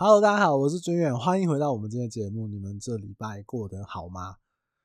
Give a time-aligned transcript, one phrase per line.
[0.00, 2.46] Hello，大家好，我是军远，欢迎回到我们今天的节目。
[2.46, 4.36] 你们这礼拜过得好吗？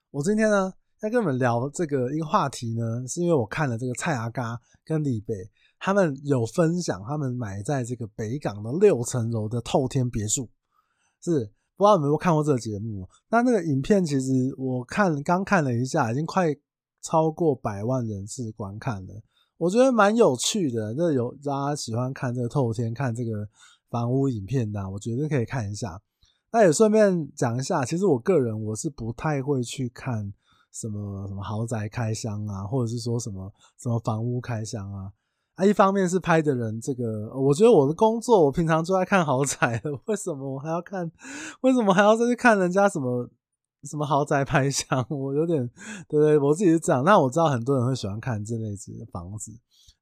[0.09, 5.36] 我今天呢要跟你们聊这个一个话题呢，是因为我看了这个蔡阿嘎跟李北
[5.78, 10.50] 他们有分享他们买在这个北港的六层楼的透天别墅，
[11.21, 13.07] 是不知道有没有看过这个节目？
[13.30, 16.48] 那那个影片其实我看刚看了一下，已经快
[17.04, 19.21] 超过百万人次观看了，
[19.57, 20.95] 我觉得蛮有趣的。
[20.98, 23.48] 那有大家喜欢看这个透天，看这个。
[23.94, 26.02] 房屋影片的，我觉得可以看一下。
[26.52, 30.34] 那也顺便讲一下，其实我个人我是不太会去看
[30.71, 35.12] 什么什么豪宅开箱啊，或者是说什么什么房屋开箱啊。
[35.54, 41.12] 啊，一方面是拍的人，这个我觉得我的工作，我平常就爱看豪宅了，为什么我还要看？
[41.62, 43.30] 为什么还要再去看人家什么？
[43.84, 45.70] 什么豪宅拍箱，我有点
[46.08, 47.04] 对对，我自己是这样。
[47.04, 49.52] 那我知道很多人会喜欢看这类子的房子，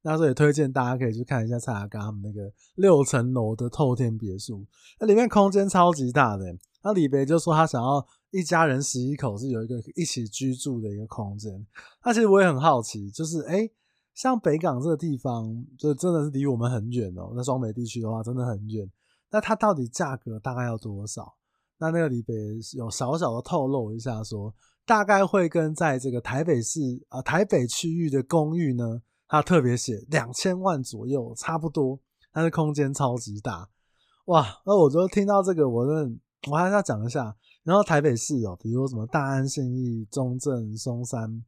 [0.02, 4.64] 那所以推荐大家可以去看一下蔡阿刚他们那个六层楼的透天别墅，
[5.00, 6.44] 那里面空间超级大的。
[6.84, 11.64] 那李北就说他想要一家人十一口是有一个一起居住的一个空间。
[12.04, 13.70] 那其实我也很好奇，就是诶、
[14.14, 17.32] 像北港这个地方，就真的是离我们很远哦。
[17.36, 18.90] 那双北地区的话，真的很远。
[19.30, 21.34] 那它到底价格大概要多少？
[21.82, 22.38] 那那个里边
[22.76, 24.54] 有小小的透露一下说，
[24.86, 31.98] 大概会跟在这个台北市啊、呃、台北区域的公寓呢，它特别写两千万左右，差不多，
[32.32, 33.68] 但是空间超级大，
[34.26, 34.46] 哇！
[34.64, 37.34] 那我就听到这个，我认我还是要讲一下。
[37.64, 41.42] 然后台北市哦，比如说什么大安、信义、中正、松山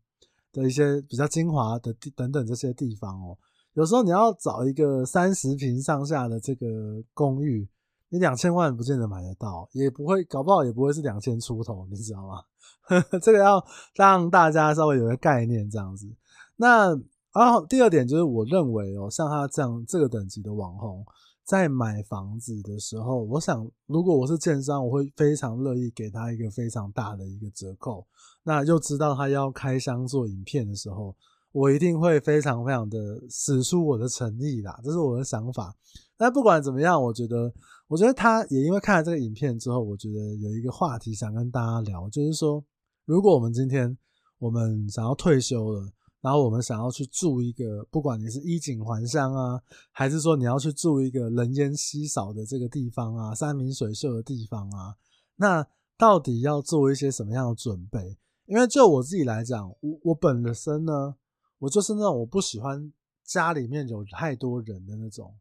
[0.52, 3.38] 的一些比较精华的地等等这些地方哦，
[3.74, 6.66] 有时候你要找一个三十平上下的这个
[7.12, 7.68] 公寓。
[8.14, 12.44] 你两千万不见得买得到，也不会，搞不好也不会是两千出头，你知道吗？
[13.20, 13.60] 这个要
[13.96, 16.06] 让大家稍微有个概念，这样子。
[16.54, 16.90] 那
[17.32, 21.04] 然后第二点就是，我认为哦，像他这样这个等级的网红，
[21.44, 28.06] 在买房子的时候，我想如果我是建商，我会非常乐意给他一个非常大的一个折扣。
[28.44, 31.16] 那又知道他要开箱做影片的时候，
[31.54, 32.98] 我一定会非常非常的
[33.30, 35.74] 使出我的诚意啦，这是我的想法。
[36.16, 37.50] 但不管怎么样，我觉得。
[37.86, 42.64] 我觉得他也因为看了这个影片之后，我觉得有一个话题想跟大家聊，就是说，
[43.04, 43.94] 如果我们今天
[44.38, 45.86] 我们想要退休了，
[46.22, 49.60] 然后我们想要去住一个，不管你是衣锦还乡啊，
[49.92, 54.96] 还是说你要去住一个人烟稀少的这个地方啊，山明水秀的地方啊，
[55.36, 55.64] 那
[55.98, 58.16] 到底要做一些什么样的准备？
[58.46, 61.14] 因为就我自己来讲，我我本身呢，
[61.58, 62.92] 我就是那种我不喜欢
[63.24, 65.34] 家里面有太多人的那种，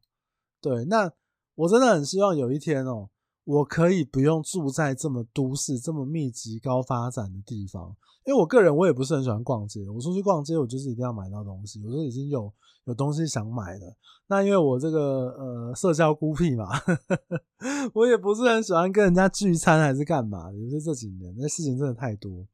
[0.62, 1.12] 对，那。
[1.56, 3.08] 我真的很希望有一天哦，
[3.44, 7.96] 我可以不用住在这么都市、这么密集、高发展的地方。
[8.26, 12.52] 因为我个人我也不是很喜欢逛街，我出去逛街我就是一定要买到东西，我就已经有
[12.86, 13.96] 有东西想买了。
[14.26, 16.70] 那因为我这个呃社交孤僻嘛，
[17.94, 20.58] 我也不是很喜欢跟人家聚餐还是干嘛的。
[20.58, 22.48] 尤其这几年那事情真的太多，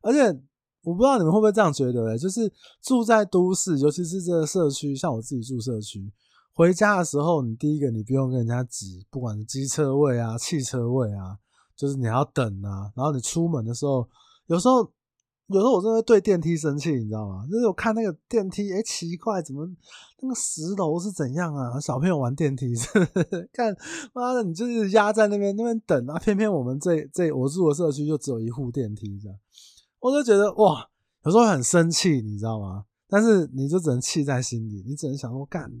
[0.00, 0.40] 而且
[0.84, 2.52] 我不知道你们会不会这样觉得，就是
[2.82, 6.12] 住在都市，尤其是这个社区，像我自己住社区。
[6.52, 11.36] 回家的时候，你第一个你不用跟人家挤，不管是机车位啊、汽车位啊，
[11.74, 12.92] 就是你要等啊。
[12.94, 14.08] 然后你出门的时候，
[14.46, 14.88] 有时候
[15.48, 17.44] 有时候我真的对电梯生气，你知道吗？
[17.50, 19.68] 就是我看那个电梯，哎、奇怪，怎么
[20.20, 21.80] 那个十楼是怎样啊？
[21.80, 22.72] 小朋友玩电梯，
[23.52, 23.76] 看
[24.12, 26.18] 妈的，你就是压在那边那边等啊。
[26.20, 29.36] 偏偏我们这这我住的社区就只有一户电梯，这样
[30.04, 30.86] 我就觉得哇，
[31.24, 32.84] 有时候很生气，你知道吗？
[33.08, 35.72] 但是你就只能气在心里，你只能想说干。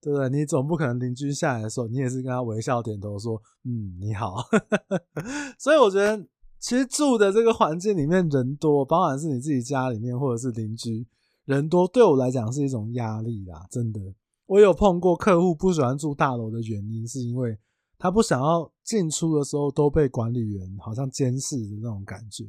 [0.00, 0.30] 对不对？
[0.30, 4.36] 你总不可能邻居下来的时候，你也是跟他微笑点头说：“嗯，你好。
[5.60, 6.26] ”所以我觉得，
[6.58, 11.06] 其实住的这个环境里面人多，包含是你自己家里面或者是邻居
[11.44, 13.66] 人多，对我来讲是一种压力啦。
[13.70, 14.00] 真的，
[14.46, 17.58] 我有碰过客户不喜欢住大楼的原因，是因为
[17.98, 22.44] 他不想要进出的时候都被管理员好像监视的那种感觉。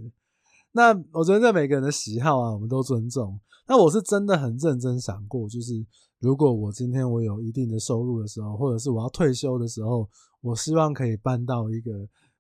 [0.75, 3.40] 那我觉得这每个人的喜好啊，我们都尊重。
[3.66, 5.74] 那我是真的很认真想过，就是
[6.19, 10.06] 如果我今天我有一定的收入的时候，或者是我要退休的时候，
[10.41, 11.91] 我希望可以搬到一个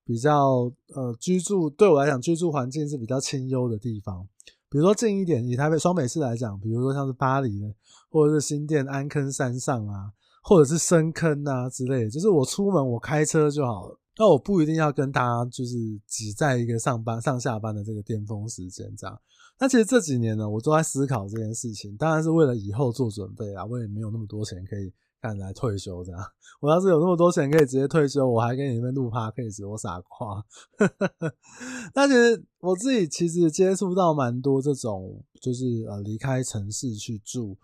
[0.03, 4.27] 比较呃居住对我来讲居住环境是比较清幽的地方，
[4.69, 7.73] 比如说近一点，以台北双北市来讲，比如说像是巴黎的，
[8.11, 10.11] 或者是新店安坑山上啊，
[10.43, 13.97] 或者是深坑啊之类，就是我出门我开车就好了。
[14.17, 15.75] 那我不一定要跟大家就是
[16.07, 19.19] 挤在一个上班上下班的这个巅峰时间这样。
[19.59, 23.65] 那其实这几年呢，我都在思考这件事情，当然是为了以后做准备啊。
[23.65, 24.91] 我也没有那么多钱可以
[25.21, 26.21] 干来退休这样。
[26.59, 30.43] 我要是有那么多钱可以直接退休，我还跟你那边录 podcast，我傻瓜。
[31.93, 37.57] 那其实我自己其实接触到蛮多这种，就是呃离开城市去住。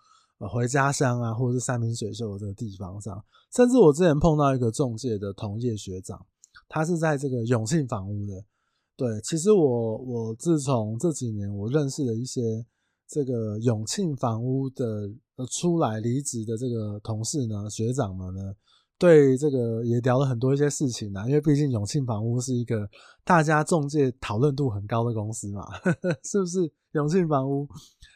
[0.50, 3.24] 回家乡啊，或者是山明水秀的这个地方上，
[3.54, 6.26] 甚至我之前碰到一个中介的同业学长，
[6.72, 8.42] 他是在这个永庆房屋的。
[8.96, 12.64] 对，其实我我自从这几年我认识了一些
[13.06, 15.10] 这个永庆房屋的
[15.50, 18.54] 出来离职的这个同事呢，学长们呢。
[18.98, 22.88] 对这个也聊了很多一些事情啊，因为毕竟永庆房屋是一个
[23.24, 25.66] 大家中介讨论度很高的公司嘛，
[26.24, 26.72] 是不是？
[26.92, 27.66] 永庆房屋，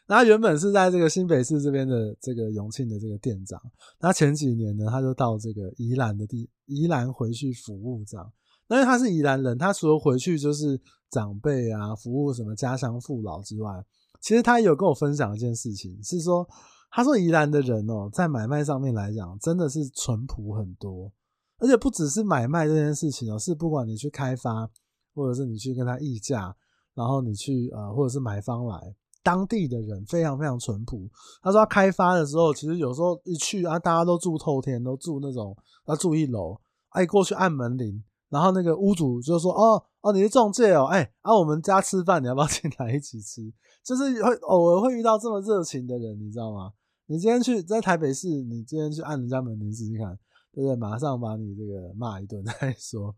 [0.07, 3.59] 那原本是在这个新北市这边的这个永庆的这个店长，
[3.99, 8.33] 那前几年呢，他就到这个宜兰的地宜兰回去服务这样。
[8.69, 10.81] 因为他是宜兰人，他除了回去就是
[11.11, 13.85] 长辈啊，服务什么家乡父老之外，
[14.21, 16.47] 其实他有跟我分享一件事情，是说。
[16.89, 21.13] 他说：“宜兰的人哦，在买卖上面来讲，真的是淳朴很多，
[21.59, 24.71] 而且不只是买卖这件事情哦，是不管你去开发，
[25.15, 26.57] 或者是你去跟他议价，
[26.95, 31.07] 然后你去呃，或者是买方来，当地的人非常非常淳朴。
[31.43, 35.55] 他说他开发的时候，其实有时候一去啊，大家都住透天，都住那种
[35.89, 36.59] 要住一楼，
[36.91, 43.53] 哎，过去按门铃，然后那个屋主就说：‘哦哦，你是中介哦，哎，啊，我们家吃饭，你要不要进来一起吃？’
[43.83, 46.73] 就是会偶尔会遇到这么热情的人，你知道吗？
[47.07, 50.19] 你今天去在台北市，你今天去按人家门铃试试看，
[50.53, 50.75] 对不对？
[50.75, 53.15] 马上把你这个骂一顿再说。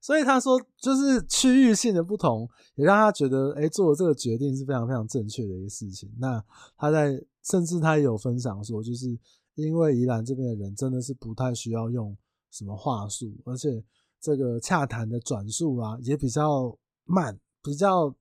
[0.00, 6.08] 所以他说，就是区域性的不同，也让他觉得，哎，做这个决定是非常非常正确的一个事情。
[6.18, 6.42] 那
[6.76, 9.18] 他在甚至他也有分享说，就是
[9.56, 12.16] 因为宜兰这边的人真的是不太需要用
[12.52, 13.82] 什么话术，而且
[14.22, 18.14] 这个洽谈的转述啊也比较慢，比较。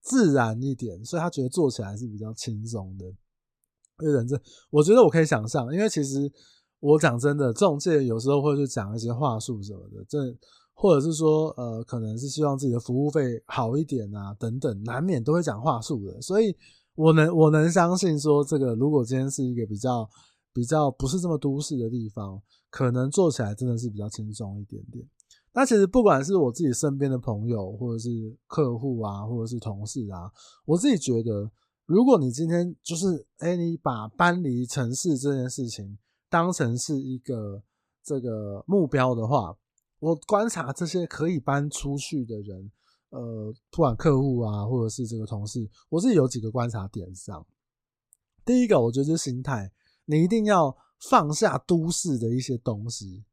[0.00, 3.04] 自然一点，所以他觉得做起来是比较轻松的。
[4.00, 4.40] 因为人这，
[4.70, 6.32] 我觉得我可以想象，因为其实
[6.78, 10.18] 我讲真的，仲介有时候会去讲一些话术什么的，这
[10.72, 16.22] 或者是说，呃，可能是希望自己的服务费好一点啊，等等，难免都会讲话术的。
[16.22, 16.56] 所以
[16.94, 20.08] 我能我能相信说，这个如果今天是一个比较
[20.54, 22.40] 比较不是这么都市的地方，
[22.70, 25.04] 可能做起来真的是比较轻松一点点。
[25.58, 28.08] 那其实不管是我自己身边的朋友，或者是
[28.46, 30.30] 客户啊，或者是同事啊，
[30.64, 31.50] 我自己觉得，
[31.84, 35.98] 如果你今天就是，哎，你把搬离城市这件事情
[36.30, 37.60] 当成是一个
[38.04, 39.52] 这个目标的话，
[39.98, 42.70] 我观察这些可以搬出去的人，
[43.10, 47.44] 呃，不管客户啊，或者是这个同事，我自己有几个观察点上。
[48.44, 49.72] 第一个，我觉得是心态，
[50.04, 53.24] 你一定要放下都市的一些东西。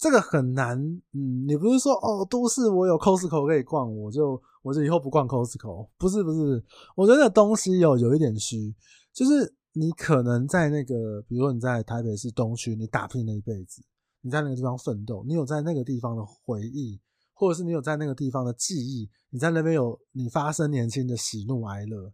[0.00, 0.78] 这个很难，
[1.12, 6.64] 嗯，你不是说哦，都市我有 Costco 可以逛，我就我就以后不逛 Costco，不是不是，
[6.96, 8.74] 我觉得东西有有一点虚，
[9.12, 13.82] 就是你可能在那个，比如说你在台北市东区，你打拼了一辈子，
[14.22, 16.98] 你在那个地方奋斗，你有在那个地方的回忆，
[17.34, 22.10] 或者是你有在那个地方的记忆，你在那边有你发生年轻的喜怒哀乐，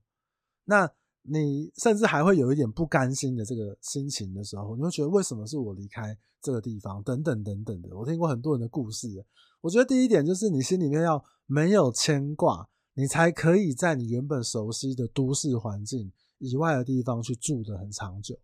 [0.65, 0.91] 那。
[1.28, 7.02] 你甚至还会有一点不甘心的这个心情的时候，你会觉得为什么是我离开这个地方？
[7.02, 7.96] 等等等等的。
[7.96, 9.25] 我听过很多人的故事。
[9.61, 18.38] 我觉得第一点就是你心里面要没有牵挂，你才可以在你原本熟悉的都市环境以外的地方去住得很长久。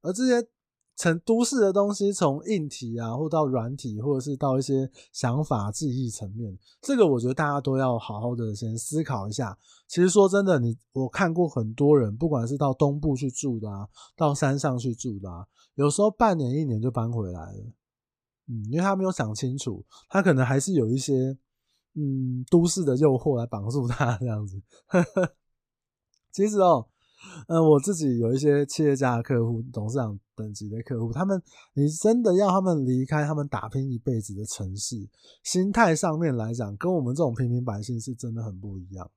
[0.00, 0.48] 而这些。
[0.96, 9.58] 成都市的东西，从硬体啊，或到软体，或者是到一些想法、记忆层面，这个我觉得大家都要好好的先思考一下。
[9.88, 17.64] 其实说真的，你我看过很多人，不管是到东部去住的啊，到山上去住的啊，有时候半年、一年就搬回来了。
[18.46, 21.36] 嗯，因为他没有想清楚，他可能还是有一些
[21.94, 24.62] 嗯都市的诱惑来绑住他这样子。
[26.30, 26.86] 其实哦。
[27.48, 31.42] 嗯，我自己有一些企业家的客户、董事长等级的客户，他们，
[31.74, 35.08] 你真的要他们离开他们打拼一辈子的城市，
[35.42, 39.10] 心态上面来讲，跟我们这种平民百姓是真的很不一样。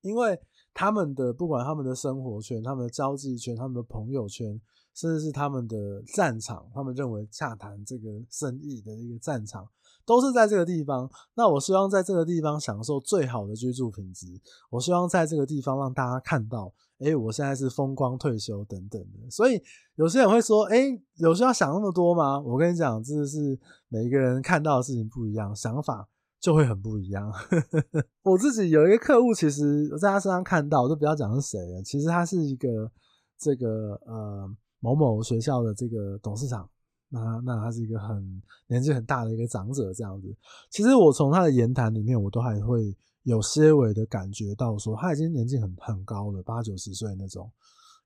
[0.00, 0.38] 因为
[0.74, 4.60] 他们的不管他们的生活圈、他们的交际圈、他们的朋友圈，
[4.94, 9.68] 甚至是他们的战场，他们认为洽谈这个生意的一个战场，
[10.04, 11.10] 都是在这个地方。
[11.34, 14.26] 那我希望在这个地方享受最好的居住品质，
[14.70, 16.72] 我希望在这个地方让大家看到。
[17.04, 19.60] 哎、我现在是风光退休等等的，所以
[19.96, 22.38] 有些人会说，哎、欸，有需要想那么多吗？
[22.38, 26.08] 我跟你讲，这是每一个人看到的事情不一样，想法
[26.40, 27.28] 就会很不一样。
[28.22, 31.82] 我自己有一个客户，其实我在他身上看到，我就不要讲是谁了。
[31.82, 32.88] 其实他是一个
[33.36, 36.70] 这个呃某某学校的这个董事长，
[37.12, 40.34] 那那他是一个很年纪很大的一个长者，这样子。
[40.70, 42.96] 其实我从他的言谈里面，我都还会。
[43.24, 47.48] 有些微的感觉到说他已经年纪很很高了，八九十岁那种，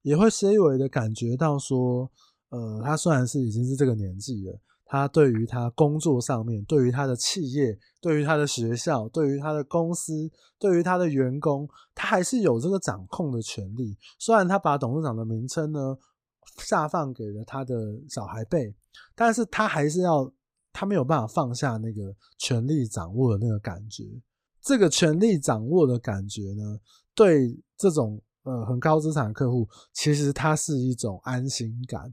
[0.02, 2.10] 也会些微的感觉到说，
[2.50, 13.96] 呃，他虽然是已经是这个年纪了，他对于他工作上面，对于他的企业，对于他的学校，对于他的公司，对于他的员工，他还是有这个掌控的权利。
[14.18, 15.96] 虽然他把董事长的名称呢
[16.58, 17.74] 下放给了他的
[18.08, 18.74] 小孩辈，
[19.14, 20.32] 但是他还是要，
[20.72, 24.04] 他没有办法放下那个权力掌握的那个感觉。
[24.60, 26.78] 这个权力掌握的感觉呢，
[27.14, 32.12] 对这种呃很高资产的客户，其实它是一种安心感。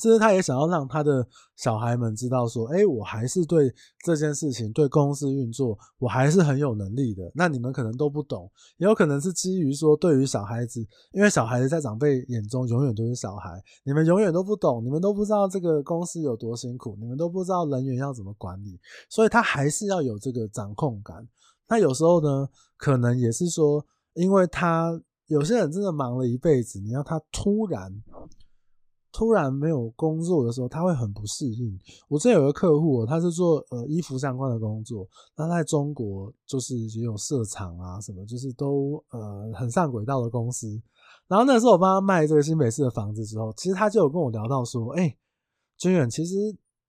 [0.00, 1.24] 甚至他也想要让他的
[1.56, 3.72] 小孩们知道说，哎，我还是对
[4.04, 7.30] 这件事情、对公司运作，我还是很有能力的。
[7.32, 21.24] 那你们可能都不懂，也有可能是基于说，对于小孩子，因为小孩子在长辈眼中永远都是小孩，你们永远都不懂，你们都不知道这个公司有多辛苦，你们都不知道人员要怎么管理，所以他还是要有这个掌控感。
[21.68, 28.02] 那有时候呢，可能也是说，因为他有些人真的忙了一辈子，你要他突然。
[29.16, 31.78] 突然没有工作的时候，他会很不适应。
[32.08, 40.82] 我之前有个客户，他是做呃衣服相关的工作，那他在中国就是也有设厂啊什么，就是都呃很上轨道的公司。
[41.28, 45.18] 然后那时候我帮他卖这个新北市的房子之后，其实他就有跟我聊到说，哎、欸，
[45.78, 46.34] 军远，其实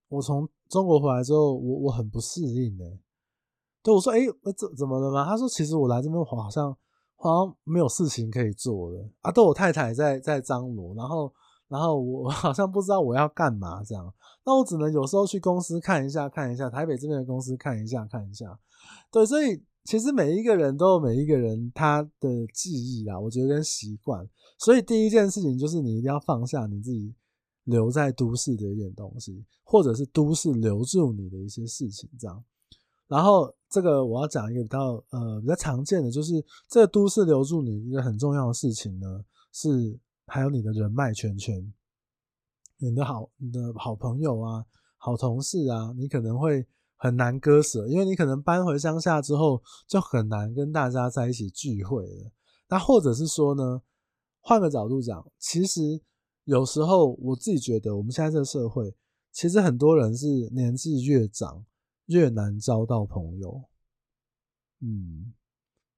[0.08, 2.98] 我从中国回来之后，我我很不适应哎。
[3.84, 5.24] 对我说，哎、欸，怎怎么了吗？
[5.24, 6.76] 他说，其实我来这边好像
[7.14, 9.30] 好像没有事情可以做了啊。
[9.30, 11.32] 都我太太在在张罗，然后。
[11.68, 18.58] 然后我 好像不知道我要干嘛这样，那我只能有时候去公司看一下看一下，台北这边的公司看一下看一下。
[19.10, 24.28] 对，所以其实每一个人都有每一个人他的记忆啊，我觉得跟习惯。
[24.58, 27.12] 所以第一件事情就是你一定要放下你自己
[27.64, 32.44] 留在都市的一点东西，或者是都市留住你的一些事情这样。
[33.08, 36.34] 然后这个我要讲一个比较呃比较常见的，就是
[36.68, 39.98] 这个都市留住你一个很重要的事情呢是。
[40.26, 41.72] 还有你的人脉圈圈，
[42.78, 44.66] 你的好你的好朋友啊，
[44.96, 46.66] 好同事啊，你可能会
[46.96, 52.32] 很难割舍，因为你可能搬回乡下之后就很难跟大家在一起聚会了。
[52.68, 53.82] 那或者是说呢，
[54.40, 56.02] 换个角度讲，其实
[56.44, 58.94] 有时候我自己觉得，我们现在这个社会，
[59.32, 61.64] 其实很多人是年纪越长
[62.06, 63.62] 越难交到朋友。
[64.80, 65.32] 嗯。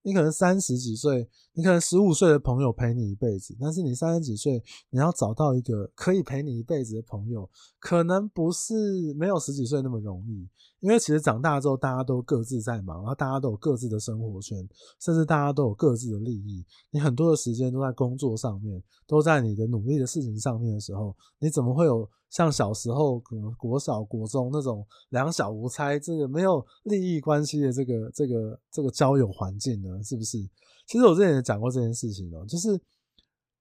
[0.02, 10.49] 你可能三十几岁，你可能十五岁的朋友陪你一辈子，但是你三十几岁，你要找到一个可以陪你一辈子的朋友，可能不是没有十几岁那么容易。
[10.81, 14.57] 因为其实长大之后，大家都各自在忙，然后大家都有各自的生活圈，
[15.01, 16.65] 甚至大家都有各自的利益。
[16.91, 30.03] 你很多的时间都在工作上面，都在你的努力的事情上面的时候，你怎么会有像小时候可能国小、国中那种两小无猜，这个没有利益关系的这个、这个、这个交友环境呢？
[30.03, 30.39] 是不是？
[30.87, 32.81] 其实我之前也讲过这件事情哦，就是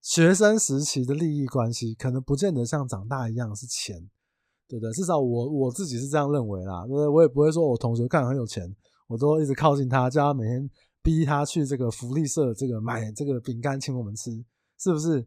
[0.02, 4.08] 学生时期的利益关系，可能不见得像长大一样是钱。
[4.68, 4.92] 对不对？
[4.92, 7.08] 至少我我自己是这样认为啦，对不对？
[7.08, 8.64] 我也不会说我同学看很有钱，
[9.08, 10.70] 我都一直靠近他，叫他每天
[11.02, 14.32] 逼他去这个福利社这个买这个饼干请我们吃，
[14.78, 15.26] 是不是？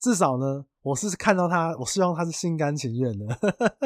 [0.00, 3.26] 至少呢，我是看到他，我希望他是心甘情愿的，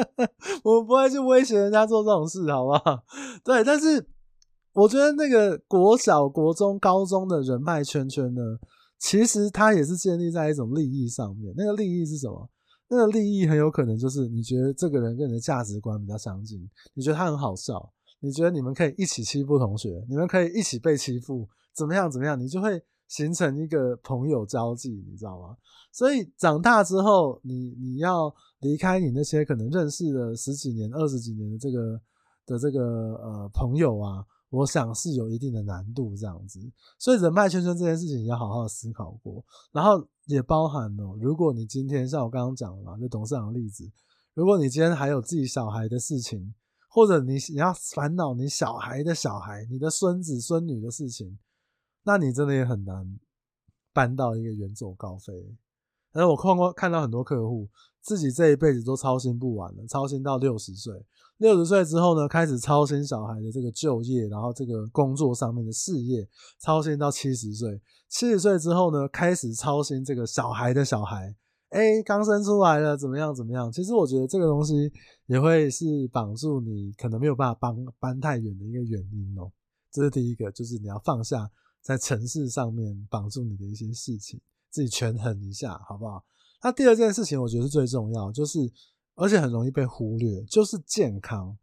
[0.63, 3.03] 我不会去威胁人家做这种事，好不好？
[3.43, 4.07] 对，但是
[4.71, 8.41] 我觉得那个国小、国中、高中的人脉圈圈呢，
[8.97, 11.53] 其实它也是建立在一种利益上面。
[11.57, 12.49] 那个利益是什么？
[12.87, 25.57] 那个利益很有可能就是你觉得这个人跟你的价值观比较相近，你觉得他很好笑，你觉得你们可以一起欺负同学，你们可以一起被欺负，怎么样怎么样，你就会形成一个朋友交际，你知道吗？
[25.91, 31.99] 所以长大之后，你你要离开你那些可能认识了十几年、二十几年的这个
[32.45, 32.81] 的这个
[33.15, 34.25] 呃朋友啊。
[34.49, 36.59] 我想是有一定的难度这样子，
[36.97, 43.91] 所以人脉圈圈这件事情要好好思考过，然后也包含了，如果你今天像我刚刚讲了嘛，就董事长的例子，
[44.33, 46.53] 如果你今天还有自己小孩的事情，
[46.87, 51.37] 或者你你要烦恼你小孩的小孩、你的孙子孙女的事情，
[52.03, 53.19] 那你真的也很难
[53.91, 55.57] 搬到一个远走高飞。
[56.13, 57.67] 但是我看过看到很多客户，
[57.99, 61.05] 自己这一辈子都操心不完了，操心到六十岁。
[61.37, 66.25] 六十岁之后呢，开始操心小孩的这个就业，然后这个工作上面的事业，
[66.59, 67.81] 操心到七十岁。
[68.07, 71.35] 七十岁之后呢，开始操心这个小孩的小孩，
[71.69, 73.69] 哎，刚生出来了，怎么样怎么样？
[73.69, 74.89] 其实我觉得这个东西
[75.25, 79.51] 也会是绑住你，可能没有办法搬搬太远的一个原因哦。
[79.91, 81.51] 这是第一个，就是你要放下
[81.81, 84.39] 在城市上面绑住你的一些事情，
[84.71, 86.23] 自己权衡一下，好不好？
[86.63, 88.71] 那第二件事情，我觉得是最重要，就是。
[89.15, 91.57] 而且很容易被忽略，就是健康。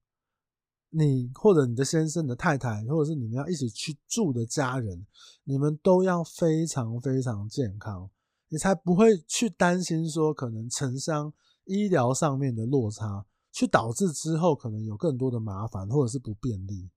[0.95, 5.07] 你或者你的先生、你的太太，或者是你们要一起去住的家人，
[5.45, 8.11] 你们都要非常非常健康，
[8.49, 11.33] 你才不会去担心说可能城乡
[11.65, 16.91] 医疗上面的落差，去导致之后可能有更多的麻烦或者是不便利。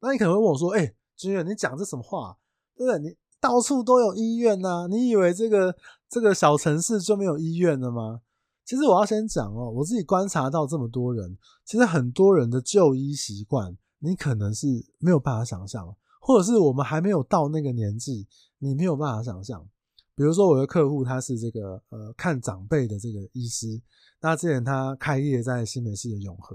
[0.00, 2.36] 那你可能会问我说：“哎，君远，你讲这什么话？
[2.76, 2.98] 对不对？
[2.98, 5.74] 你到处都有医院呐、你以为这个
[6.08, 8.20] 这个小城市就没有医院了吗？
[8.68, 14.66] 其实我要先讲哦，我自己观察到这么多人，其实很多人的就医习惯，你可能是
[14.98, 19.66] 没有办法想象，或者是我们还没有到那个年纪，你没有办法想象。
[20.14, 23.80] 比如说我的客户他是这个呃看长辈的这个医师，
[24.20, 26.54] 那之前他开业在新北市的永和，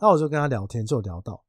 [0.00, 1.44] 那我就跟他聊天，就聊到，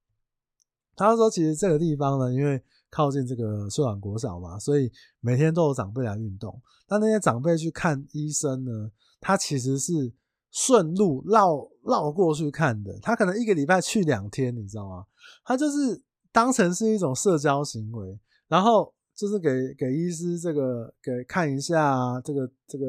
[0.95, 4.91] 他说其实这个地方呢，因为靠近这个秀朗国小嘛，所以
[5.21, 6.61] 每天都有长辈来运动。
[6.87, 8.91] 那那些长辈去看医生呢，
[9.23, 10.13] 他其实是
[10.51, 12.99] 顺路绕绕过去看的。
[13.01, 15.05] 他可能一个礼拜去两天，你知道吗？
[15.43, 15.99] 他就是
[16.31, 22.85] 当成是一种社交行为，然后就是给给医师这个给看一下啊，这个这个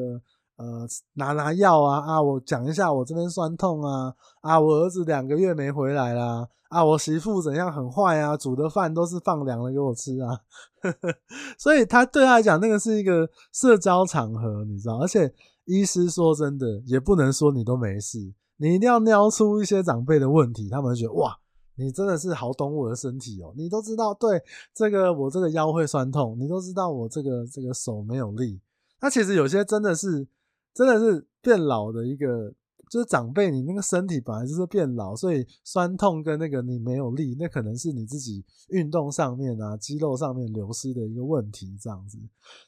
[0.57, 10.41] 呃拿拿药啊啊，我讲一下我这边酸痛啊啊，我儿子两个月没回来啦啊，我媳妇怎样很坏啊，煮的饭都是放凉了给我吃啊。
[11.57, 15.33] 所以他对他来讲，那个是一个社交场合，你知道，而且。
[15.65, 21.37] 医师说真的，也不能说你都没事，你一定要撩出一些长辈的问题，他们觉得哇，
[21.75, 24.41] 你真的是好懂我的身体哦，你都知道，对
[24.73, 28.59] 这个我这个腰会酸痛，你都知道我这个这个手没有力，
[29.01, 30.27] 那其实有些真的是
[30.73, 32.53] 真的是变老的一个。
[32.89, 42.17] 就是长辈，你那个身体本来就是变老，所以酸痛跟那个你没有力，那可能是你自己运动上面啊，肌肉上面流失的一个问题这样子。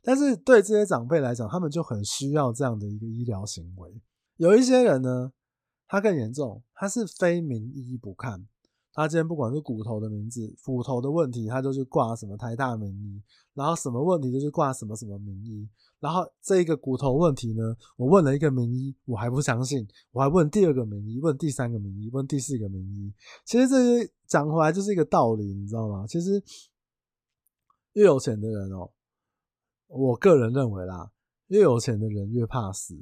[0.02, 4.02] 但是对这些长辈来讲，他们就很需要这样的一个医疗行为。
[4.38, 5.32] 有一些人呢，
[5.88, 8.48] 他更严重，他是非名医不看。
[8.98, 13.22] 他今天不管是骨头的名字、骨头的问题，他就去挂什么台大名医，
[13.54, 15.70] 然后什么问题就去挂什么什么名医。
[16.00, 23.13] 然后这个骨头问题呢，我问了一个名医，我还不相信，我还问第二个名医，问第三个名医，问第四个名医。
[23.46, 26.08] 其实这些讲回来就是一个道理，你知道吗？
[26.08, 26.44] 其实
[27.94, 28.89] 越有钱的人哦，
[29.89, 31.12] 我个人认为啦，
[31.50, 33.00] 越有钱的人越怕死。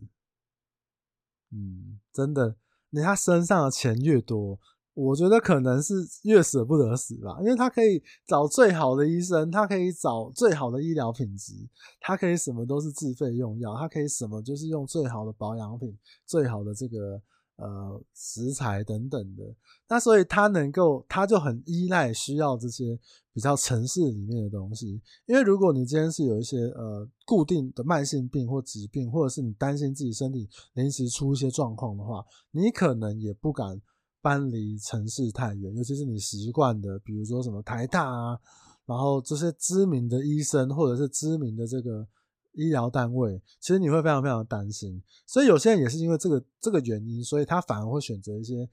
[1.51, 2.57] 嗯，真的，
[2.89, 4.59] 你他身上的钱越多。
[4.95, 11.53] 我觉得可能是越舍不得死吧，因为他可以找最好的医生，他可以找最好的医疗品质，
[12.00, 17.22] 他可以什么都是自费用药，他可以什么就是用最好的保养品、最好的这个
[17.57, 19.43] 呃食材等等的。
[19.89, 22.98] 那所以他能够，他就很依赖需要这些
[23.33, 25.01] 比较城市里面的东西。
[25.25, 33.81] 因为如果你今天是有一些呃固定的慢性病或疾病，或者是你担心自己身体临时出一些状况的话，你可能也不敢。
[34.25, 38.40] 搬离城市太远，尤其是你习惯的，比如说什么台大啊，
[38.88, 42.07] 然后这些知名的医生或者是知名的这个
[42.53, 45.00] 医疗单位，其实你会非常非常担心。
[45.27, 48.68] 所以有些人也是因为这个这个原因，所以他反而会选择一些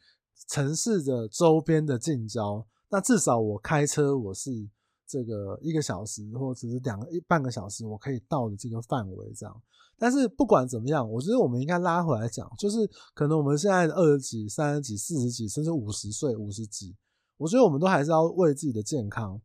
[0.49, 2.67] 城市的周边的近郊。
[2.89, 4.67] 那至少我开车我是
[5.13, 9.63] 这个一个小时或者是两个一半个小时，我可以到的这个范围这样。
[9.99, 12.79] 但是不管怎么样，我觉得我们应该拉回来讲，就是
[13.13, 16.97] 可能我们现在二十几、三十几、四十几，甚至五十岁、五十几，
[17.37, 19.39] 我觉得我们都还是要为自己的健康，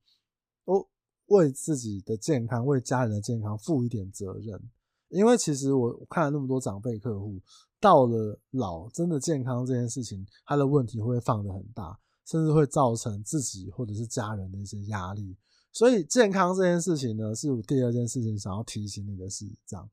[0.65, 0.87] 都
[1.25, 4.57] 为自己的健康、为家人的健康负一点责任。
[5.09, 7.41] 因为其实我看了那么多长辈客户，
[7.79, 15.35] 到了老，真的健康这件事情，他的问题会放得很大，甚至会造成自己或者是家人的一些压力。
[15.71, 19.89] 所以健康这件事情呢，是我第二件事情想要提醒你的是这样。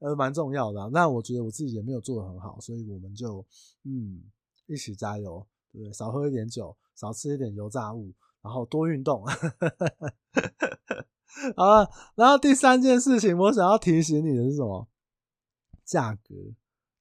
[0.00, 0.90] 呃，蛮重要的。
[0.90, 3.44] 那我觉得我自己也没有做得很好，所以我们就
[3.84, 4.22] 嗯
[4.66, 5.92] 一起加油，对不对？
[5.92, 9.24] 少喝一点酒，少吃一点油炸物，然后多运动。
[11.56, 14.86] 好了，然后第三件事情，我想要提醒你的是什么？
[15.84, 16.34] 价格，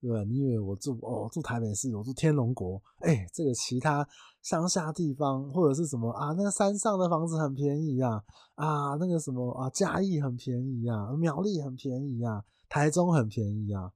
[0.02, 0.24] 对吧？
[0.24, 4.08] 你以为我住哦住台北市，我住天龙国，哎、这个其他
[4.42, 6.34] 乡下地方或者是什么啊？
[6.34, 8.24] 那个山上的房子很便宜啊，
[8.56, 12.44] 啊，那个什么啊，嘉义很便宜啊，苗栗很便宜啊。
[12.70, 13.92] 台中很便宜啊，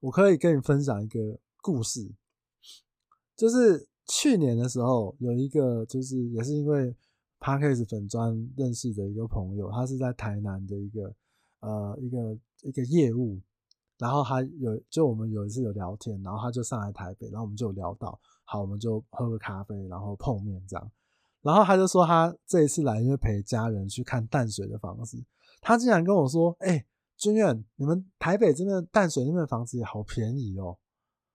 [0.00, 2.12] 我可以跟你分享一个故事，
[3.36, 6.94] 就是去年的时候有一个，就是也是因为
[7.38, 11.14] Podcast 粉专认识的一个朋友，他是在台南的一个
[11.60, 13.40] 呃一个一个业务，
[14.00, 20.90] 然后他有就我们有一次有聊天，然后他就上来台北，然后我们就聊到，好，我们就喝个咖啡，然后碰面这样，
[21.42, 25.22] 然后他就说他这一次来因为陪家人去看淡水的房子，
[25.60, 26.86] 他竟然跟我说，哎、欸。
[27.20, 30.78] 军远，你们台北这边淡水那边房子也好便宜哦！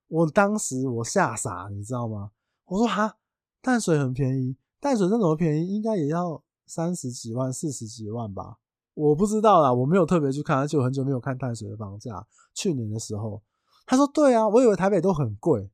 [0.08, 2.32] 我当时我吓傻，你知道吗？
[2.64, 3.18] 我说哈，
[3.62, 5.72] 淡水很便宜，淡水那怎么便宜？
[5.72, 8.58] 应该也要三十几万、四十几万吧？
[8.96, 12.26] 我不知道啦，我没有特别去看，而且我很久没有看淡水的房价。
[12.54, 13.42] 去年的时候，
[13.84, 15.70] 他说对啊，我以为台北都很贵。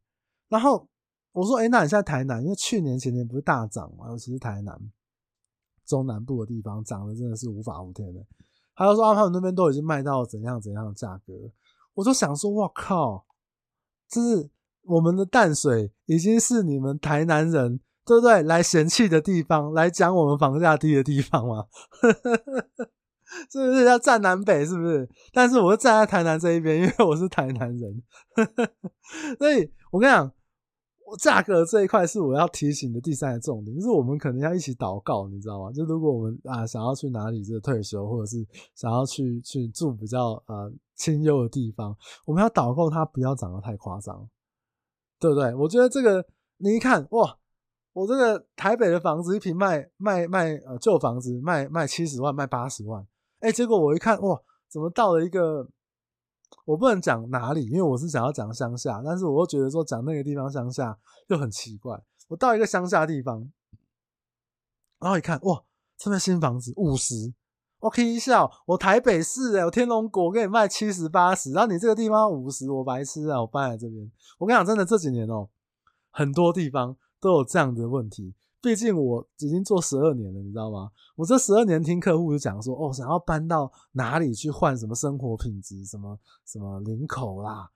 [0.48, 0.88] 然后
[1.30, 4.76] 我说，哎，那你现在台南，因为去年前年不是大涨嘛，尤其是台南
[5.86, 8.20] 中南部的地方涨得真的是无法无天的。
[8.74, 11.32] 他就说啊，他们那边都已经卖到怎样怎样的价格，
[11.94, 13.24] 我就想说，哇靠，
[14.08, 14.50] 这是
[14.82, 18.42] 我们的淡水已经是你们台南人对不对？
[18.42, 21.66] 来嫌弃的地方，来讲我们房价低的地方吗？
[23.50, 24.64] 是不是要站南北？
[24.66, 25.08] 是不是？
[25.32, 28.02] 但是我就站在台南这一边，因为我是台南人，
[29.38, 30.32] 所以我跟你讲。
[31.18, 35.70] 价格这一块是我要提醒的第三个重点，就是我们可能要一起祷告，你知道吗？
[35.70, 38.42] 就如果我们啊想要去哪里这个退休，或者是
[38.74, 44.26] 想要去去住比较呃清幽的地方，我们要祷告它不要涨得太夸张，
[45.20, 45.54] 对不对？
[45.54, 46.24] 我觉得这个
[46.56, 47.36] 你一看哇，
[47.92, 53.06] 我这个台北的房子一平卖卖卖呃旧房子卖卖七十万卖八十万，
[53.42, 55.68] 哎，结果我一看哇，怎么到了一个。
[56.66, 62.00] 我不能讲哪里，因为我是想要讲乡下，但是我又觉得说讲那个地方乡下就很奇怪。
[62.28, 63.50] 我到一个乡下地方，
[65.00, 65.64] 然后一看，哇，
[65.96, 67.32] 这边新房子五十，
[67.80, 68.48] 我可以笑。
[68.66, 73.40] 我台北市哎，我天龙国给你卖七十八十，然后你这个地方五十，我白痴啊！
[73.40, 75.48] 我搬来这边，我跟你讲，真的这几年哦、
[76.10, 78.34] 很多地方都有这样的问题。
[78.62, 80.88] 毕竟我已经做十二年了，你知道吗？
[81.16, 87.68] 我这十二年听客户就讲说，哦，想要搬到哪里去换什么生活品质，什么什么林口啦、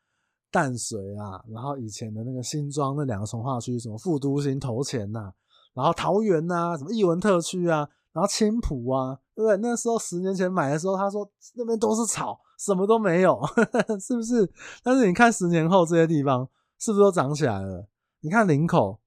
[0.49, 5.33] 淡水啦，然后以前的那个新庄那两个重划区，什么副都新头前呐，
[5.75, 9.57] 然后桃园呐，什么艺文特区啊，然后青埔啊，对不对？
[9.57, 13.40] 那时候十年前买的时候，他说那边都是草，什么都没有，
[14.01, 14.49] 是不是？
[14.85, 17.88] 但是你看十年后这些地方是不是都涨起来了？
[18.20, 19.01] 你看林口，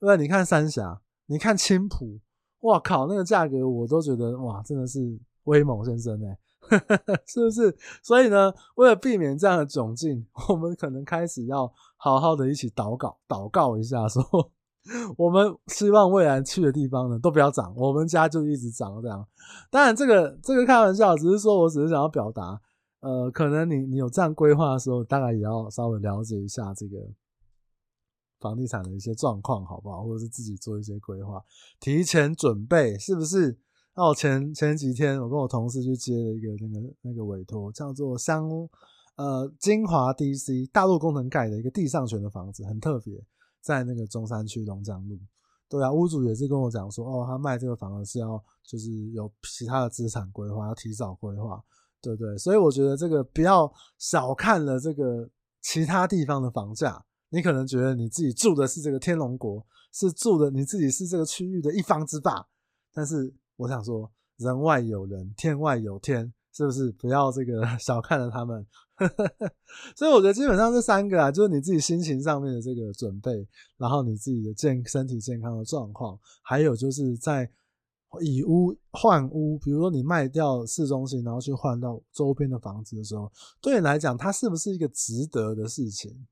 [0.00, 0.16] 对不对？
[0.20, 1.00] 你看三峡。
[1.30, 2.18] 你看青浦，
[2.62, 4.98] 哇靠，那个价格我都觉得哇，真的是
[5.44, 6.36] 威猛先生哎，
[7.24, 7.72] 是不是？
[8.02, 14.20] 所以呢，为了避免这样的窘境，我们可能开始要好好的一起祷告，祷告一下，说
[15.16, 19.24] 我们希望未来去的地方呢都不要涨，我们家就一直涨这样。
[19.70, 22.60] 当然，这个这个开玩笑，只是说我只是想要表达，
[23.02, 26.96] 呃，可能你你有这样规划的时候，大概也要稍微了解一下这个。
[28.40, 30.02] 房地产的一些状况，好不好？
[30.02, 31.44] 或者是自己做一些规划，
[31.78, 33.58] 提前准备，是不是？
[33.94, 38.48] 那我前前几天，我跟我同事去接了一个那个那个委托，叫做香
[39.16, 43.22] 呃金华 DC 大陆工程盖的一个地上权的房子，很特别，
[43.60, 45.18] 在那个中山区龙江路。
[45.68, 51.62] 对啊，屋主也是跟我讲说，哦，他卖这个房子是要就是有其他的资产规划，要提早规划，
[52.00, 52.38] 对不对？
[52.38, 55.28] 所以我觉得这个不要小看了这个
[55.60, 57.04] 其他地方的房价。
[57.30, 62.46] 你可能觉得你自己住的是这个天龙国，是住的你自己是这个区域的一方之霸，
[62.92, 66.90] 但是我想说，人外有人，天外有天，是不是？
[66.92, 68.66] 不要这个 小看了他们。
[69.96, 77.50] 所以我觉得基本上这三个啊，就是你自己心情上面的这个准备，然后你自己的健身体健康的状况，还有就是在
[78.20, 86.26] 以屋换屋，比如说你卖掉市中心，然后去换到周边的房子的时候，对你来讲，它是不是一个值得的事情？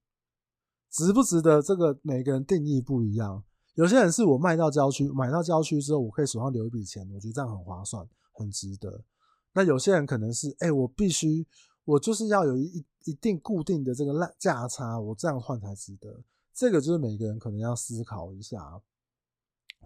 [0.90, 1.60] 值不值得？
[1.60, 3.42] 这个每个人定义不一样。
[3.74, 9.04] 有些人是我卖到郊区，买到郊区之后，我可以手上留一笔钱，我觉得这样很划算，很值得。
[9.52, 11.46] 那有些人可能是，哎、我必须，
[11.84, 16.22] 我就是要有一一定固定的这个烂价差，我这样换才值得。
[16.52, 18.80] 这个就是每个人可能要思考一下。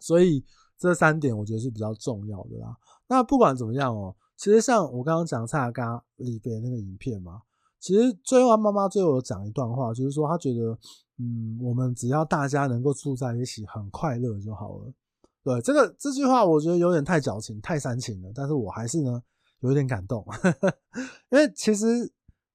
[0.00, 0.44] 所以
[0.78, 2.76] 这三点我觉得是比较重要的啦。
[3.08, 7.42] 那不管怎么样哦，其实像我刚刚讲蔡阿嘎里边那个影片嘛。
[7.82, 10.78] 其实最后，他妈妈最后讲一段话，就是说她觉得，
[11.18, 14.92] 嗯，我们只要大家能够住在一起，很快乐就好了。
[15.42, 19.20] 对，这个这句话，我觉得有点太矫情、太煽情了，但是我还是呢
[19.60, 20.24] 有点感动，
[21.30, 22.12] 因为其实。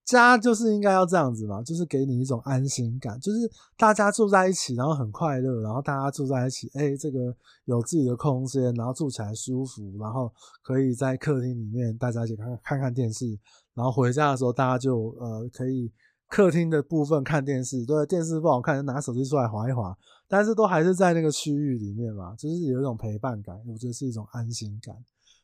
[0.07, 3.39] 家就是应该要这样子嘛，就是给你一种安心感，就是
[3.75, 10.31] 大家住在一起，然后很快乐，然后大家住在一起，哎、这个有自己的空间，然后住起来舒服，然后
[10.63, 13.37] 可以在客厅里面大家一起看看看电视，
[13.73, 15.91] 然后回家的时候大家就呃可以
[16.29, 19.97] 客厅的部分看电视，对，电视不好看就拿手机出来划一划，
[20.29, 24.95] 但是都还是在那个区域里面嘛，就是有一种陪伴感，我觉得是一种安心感。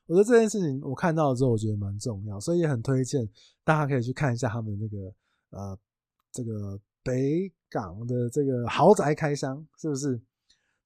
[0.06, 3.28] 我觉得这件事情我看到了之后，我觉得蛮重要，所以也很推荐
[3.64, 5.14] 大家可以去看一下他们那个
[5.52, 5.78] 呃
[6.32, 10.22] 这个北港的这个豪宅开箱，是不是？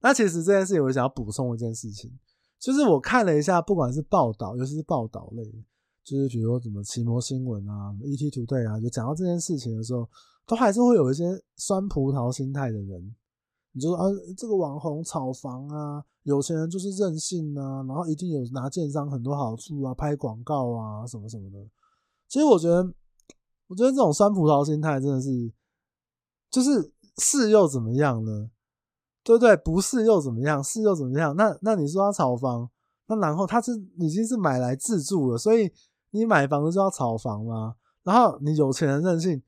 [0.00, 2.16] 那其实这件事情我想要补充一件事情，
[2.60, 5.58] 就是我看了一下，不管是报道，尤其是报道类的，
[6.04, 10.08] 就是比如说什么奇摩新闻啊、ET 图队啊，就讲到这件事情的时候，
[10.46, 11.24] 都还是会有一些
[11.56, 13.14] 酸葡萄心态的人。
[13.72, 14.04] 你就说啊，
[14.36, 21.58] 这个网红炒房啊，有钱人就是任性啊，然后一定有拿建商很多好处啊，拍广告啊，什么什么的。
[22.28, 22.82] 其实我觉得，
[23.68, 25.52] 我觉得这种酸葡萄心态真的是，
[26.50, 28.50] 就是是又怎么样呢？
[29.22, 29.56] 对不对？
[29.56, 30.62] 不是又怎么样？
[30.64, 31.36] 是又怎么样？
[31.36, 32.68] 那那你说他炒房，
[33.06, 35.70] 那然后他是已经是买来自住了，所以
[36.10, 37.76] 你买房子就要炒房吗？
[38.02, 39.42] 然后你有钱人任性，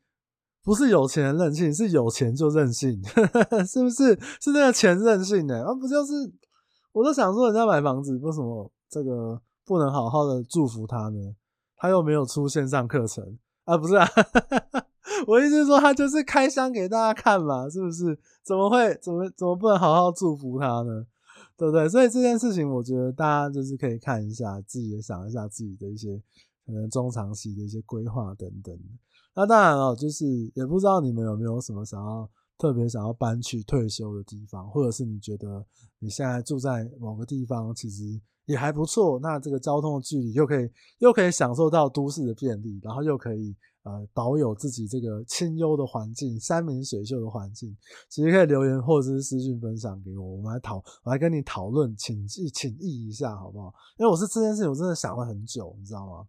[0.63, 3.01] 不是有钱任性，是有钱就任性，
[3.67, 4.19] 是不是？
[4.41, 6.13] 是那个钱任性的，而不就是？
[6.93, 11.35] 我都想说，人家买房子为什么这个不能好好的祝福他呢？
[11.77, 14.07] 他又没有出线上课程啊，不是啊？
[15.27, 18.19] 我意思是说，他就是开箱给大家看嘛，是不是？
[18.45, 18.95] 怎么会？
[19.03, 21.07] 怎么怎么不能好好祝福他呢？
[21.57, 21.89] 对不对？
[21.89, 26.21] 所以这件事情，我觉得大家就是可以看一下，自己也想一下自己的一些
[26.67, 28.77] 可能中长期的一些规划等等。
[29.41, 35.65] 那当然了，就是也不知道你们有没有什么想要特别想要搬去退休的地方，或者是你觉得
[35.99, 38.21] 你现在住在某个地方，其实。
[38.47, 47.77] 也还不错，那这个交通的距离又可以又可以享受到都市的便利，然后又可以呃保有自己这个清幽的环境、山明水秀的环境，
[48.09, 53.73] 其实可以留言或者是私讯分享给我，我们来讨，我来跟你讨论，请意请意一下好不好？
[53.99, 56.27] 因为我是这件事情我真的想了很久，你知道吗？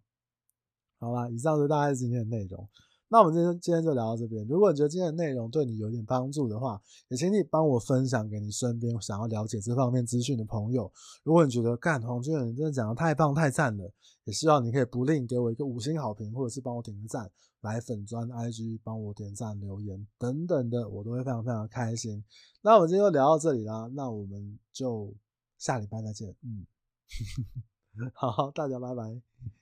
[1.00, 2.68] 好吧，以上就大概是今天的内容。
[3.12, 4.42] 那我们今天今天就聊到这边。
[4.48, 10.90] 如果你觉得今天的内容对你有点帮助的话，也请你帮我分享给你身边想要了解这方面资讯的朋友。
[11.22, 13.92] 如果你觉得干黄俊远真的讲的太棒太赞了，
[14.24, 22.24] 也希望你可以不吝给我一个五星好评，或者是帮我点个赞，来粉专 IG 帮我点赞留言等等的，我都会非常非常开心。
[22.62, 25.12] 那我们今天就聊到这里啦，那我们就
[25.58, 26.34] 下礼拜再见。
[26.42, 26.64] 嗯，
[28.14, 29.61] 好，大家拜拜。